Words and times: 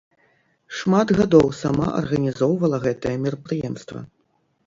Шмат 0.77 1.07
гадоў 1.17 1.47
сама 1.61 1.85
арганізоўвала 1.99 2.77
гэтае 2.85 3.11
мерапрыемства. 3.29 3.99